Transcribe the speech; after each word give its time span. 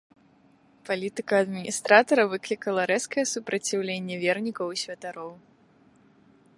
Палітыка 0.89 1.33
адміністратара 1.45 2.23
выклікала 2.31 2.81
рэзкі 2.93 3.29
супраціўленне 3.33 4.15
вернікаў 4.25 4.67
і 4.79 4.83
святароў. 4.87 5.31